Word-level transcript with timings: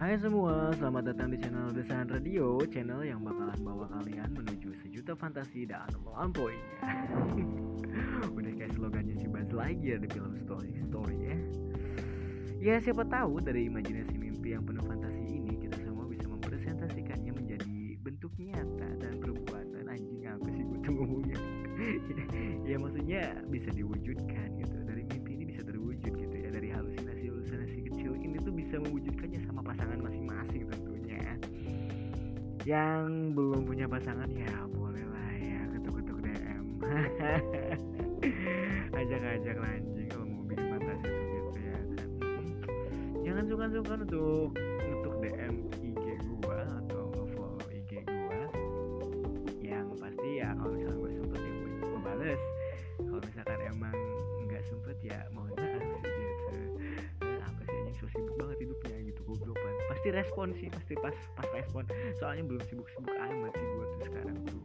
Hai 0.00 0.16
semua, 0.16 0.72
selamat 0.80 1.12
datang 1.12 1.28
di 1.28 1.36
channel 1.36 1.76
Desain 1.76 2.08
Radio 2.08 2.56
Channel 2.72 3.04
yang 3.04 3.20
bakalan 3.20 3.60
bawa 3.60 3.84
kalian 4.00 4.32
menuju 4.32 4.72
sejuta 4.80 5.12
fantasi 5.12 5.68
dan 5.68 5.92
melampauinya. 6.00 6.80
Udah 8.32 8.52
kayak 8.56 8.72
slogannya 8.80 9.20
si 9.20 9.28
Buzz 9.28 9.52
Lightyear 9.52 10.00
di 10.00 10.08
film 10.08 10.40
Story 10.40 10.72
Story 10.88 11.16
ya. 11.20 11.36
Ya 12.64 12.74
siapa 12.80 13.04
tahu 13.12 13.44
dari 13.44 13.68
imajinasi 13.68 14.16
mimpi 14.16 14.56
yang 14.56 14.64
penuh 14.64 14.80
fantasi 14.88 15.20
ini 15.20 15.60
Kita 15.60 15.76
semua 15.84 16.08
bisa 16.08 16.24
mempresentasikannya 16.32 17.36
menjadi 17.36 18.00
bentuk 18.00 18.32
nyata 18.40 19.04
dan 19.04 19.20
perbuatan. 19.20 19.84
Anjing 19.84 20.24
apa 20.24 20.48
sih 20.48 20.64
gue 20.64 20.80
tuh 20.80 20.96
ngomongnya? 20.96 21.36
Ya 22.64 22.80
maksudnya 22.80 23.36
bisa 23.52 23.68
diwujudkan 23.76 24.48
gitu. 24.64 24.76
Dari 24.80 25.04
mimpi 25.12 25.36
ini 25.36 25.44
bisa 25.44 25.60
terwujud 25.60 26.12
gitu 26.16 26.36
ya. 26.40 26.48
Dari 26.48 26.72
halusinasi-halusinasi 26.72 27.84
kecil 27.92 28.16
ini 28.16 28.40
tuh 28.40 28.56
bisa 28.56 28.80
mewujudkannya 28.80 29.49
Yang 32.70 33.34
belum 33.34 33.66
punya 33.66 33.90
pasangan 33.90 34.30
ya 34.30 34.62
boleh 34.70 35.02
lah 35.10 35.30
ya 35.42 35.58
ketuk-ketuk 35.74 36.22
DM 36.22 36.78
Ajak-ajak 39.02 39.56
anjing 39.58 40.06
kalau 40.06 40.26
mau 40.30 40.46
bikin 40.46 40.78
fantasi 40.78 41.10
gitu 41.10 41.50
ya 41.58 41.74
kan. 41.74 42.08
Jangan 43.26 43.44
sungkan-sungkan 43.50 43.98
untuk 44.06 44.54
untuk 44.86 45.14
DM 45.18 45.66
IG 45.82 46.04
gua 46.38 46.62
atau 46.86 47.10
follow 47.34 47.66
IG 47.74 48.06
gua. 48.06 48.42
Yang 49.58 49.86
pasti 49.98 50.30
ya 50.38 50.54
kalau 50.54 50.70
misalnya 50.70 51.02
gue 51.02 51.12
sempet 51.18 51.40
ya 51.42 51.54
gue 51.74 52.00
bales 52.06 52.42
Kalau 53.02 53.18
misalkan 53.18 53.60
emang 53.66 53.96
nggak 54.46 54.62
sempet 54.70 54.96
ya 55.02 55.18
mohon 55.34 55.50
pasti 60.00 60.16
respon 60.16 60.48
sih 60.56 60.72
pasti 60.72 60.96
pas 60.96 61.12
pas 61.36 61.44
respon. 61.52 61.84
Soalnya 62.16 62.48
belum 62.48 62.64
sibuk-sibuk 62.72 63.12
amat 63.20 63.52
sih 63.52 63.66
gue 63.68 63.84
tuh 63.84 64.00
sekarang 64.08 64.36
tuh. 64.48 64.56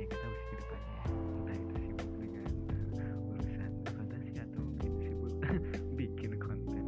Ya 0.00 0.02
nggak 0.08 0.16
tahu 0.16 0.32
sih 0.32 0.46
ke 0.48 0.54
depannya 0.56 0.96
entah 1.12 1.56
itu 1.60 1.74
sibuk 1.84 2.08
dengan 2.16 2.48
urusan 3.36 3.72
fantasi 3.84 4.32
atau 4.40 4.60
mungkin 4.64 4.92
sibuk 5.04 5.32
bikin 6.00 6.32
konten. 6.40 6.84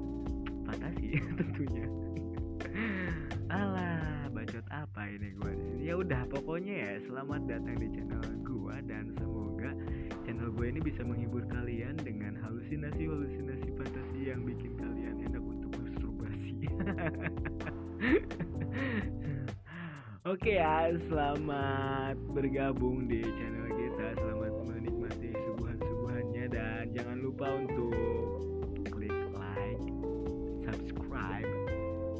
Fantasi 0.64 1.06
tentunya. 1.36 1.86
Alah 3.52 4.32
bacot 4.32 4.64
apa 4.72 5.02
ini 5.12 5.36
gue 5.36 5.52
ya 5.84 5.92
udah 5.92 6.24
pokoknya 6.32 6.72
ya 6.72 6.92
selamat 7.04 7.52
datang 7.52 7.76
di 7.84 7.88
channel 7.92 8.24
gue 8.40 8.76
dan 8.88 9.12
semoga 9.20 9.76
channel 10.24 10.48
gue 10.56 10.66
ini 10.72 10.80
bisa 10.80 11.04
menghibur 11.04 11.44
kalian 11.52 12.00
dengan 12.00 12.32
halusinasi 12.40 13.04
halusinasi 13.04 13.76
fantasi 13.76 14.32
yang 14.32 14.40
bikin 14.48 14.67
Oke 20.28 20.60
ya, 20.60 20.92
selamat 21.08 22.20
bergabung 22.36 23.08
di 23.08 23.24
channel 23.24 23.64
kita. 23.72 24.12
Selamat 24.20 24.52
menikmati 24.68 25.32
suguhan-suguhannya 25.32 26.44
dan 26.52 26.92
jangan 26.92 27.16
lupa 27.24 27.48
untuk 27.56 27.96
klik 28.92 29.16
like, 29.32 29.80
subscribe, 30.68 31.48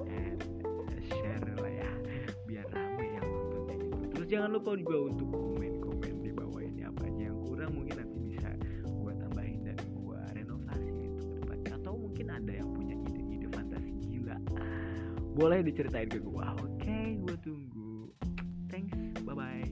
and 0.09 0.41
share 1.05 1.45
lah 1.61 1.69
ya, 1.69 1.93
biar 2.49 2.65
rame 2.73 3.13
yang 3.13 3.29
nontonnya 3.29 3.77
gitu. 3.77 4.09
Terus 4.17 4.29
jangan 4.33 4.57
lupa 4.57 4.73
juga 4.73 5.13
untuk 5.13 5.29
komen-komen 5.29 6.15
di 6.25 6.33
bawah 6.33 6.65
ini 6.65 6.89
apa 6.89 7.05
aja 7.05 7.29
yang 7.29 7.37
kurang 7.45 7.77
mungkin 7.77 8.01
nanti 8.01 8.17
bisa 8.25 8.49
gua 8.89 9.13
tambahin 9.21 9.69
dan 9.69 9.77
gua 10.01 10.25
renovasi 10.33 10.89
itu. 10.97 11.29
Atau 11.77 11.93
mungkin 12.01 12.33
ada 12.33 12.53
yang 12.57 12.73
punya 12.73 12.88
boleh 15.39 15.63
diceritain 15.63 16.11
ke 16.11 16.19
gua. 16.19 16.51
Oke 16.59 17.15
gua 17.23 17.39
tunggu. 17.39 18.11
Thanks. 18.67 18.99
Bye 19.23 19.39
bye 19.39 19.63